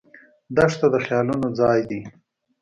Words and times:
دښته 0.55 0.87
د 0.93 0.95
خیالونو 1.05 1.47
ځای 1.59 1.79
دی. 1.89 2.01